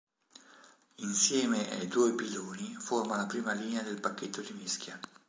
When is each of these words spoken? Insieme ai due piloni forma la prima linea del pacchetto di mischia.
Insieme 0.97 1.69
ai 1.73 1.85
due 1.87 2.15
piloni 2.15 2.73
forma 2.73 3.17
la 3.17 3.27
prima 3.27 3.51
linea 3.53 3.83
del 3.83 3.99
pacchetto 3.99 4.41
di 4.41 4.51
mischia. 4.53 4.99